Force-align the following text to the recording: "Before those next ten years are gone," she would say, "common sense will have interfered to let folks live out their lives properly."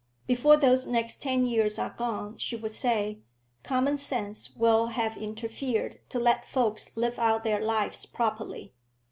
"Before 0.25 0.57
those 0.57 0.87
next 0.87 1.21
ten 1.21 1.45
years 1.45 1.77
are 1.77 1.91
gone," 1.95 2.39
she 2.39 2.55
would 2.55 2.71
say, 2.71 3.19
"common 3.61 3.97
sense 3.97 4.55
will 4.55 4.87
have 4.87 5.15
interfered 5.15 5.99
to 6.09 6.17
let 6.17 6.43
folks 6.43 6.97
live 6.97 7.19
out 7.19 7.43
their 7.43 7.61
lives 7.63 8.07
properly." 8.07 8.73